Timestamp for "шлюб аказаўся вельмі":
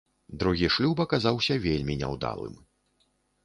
0.75-2.01